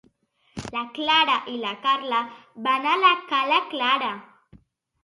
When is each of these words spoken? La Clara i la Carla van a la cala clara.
La 0.77 0.81
Clara 0.95 1.35
i 1.51 1.53
la 1.65 1.75
Carla 1.85 2.23
van 2.69 2.89
a 2.95 2.95
la 3.07 3.13
cala 3.35 3.63
clara. 3.77 4.11